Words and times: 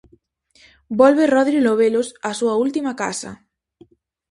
Volve 0.99 1.23
Rodri 1.35 1.59
Lobelos 1.65 2.07
á 2.27 2.31
súa 2.39 2.55
última 2.65 2.91
casa. 3.01 3.31